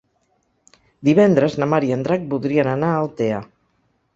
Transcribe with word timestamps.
Divendres 1.09 1.57
na 1.63 1.67
Mar 1.73 1.81
i 1.89 1.93
en 1.99 2.07
Drac 2.09 2.25
voldrien 2.33 2.73
anar 2.73 2.91
a 2.95 2.97
Altea. 3.05 3.45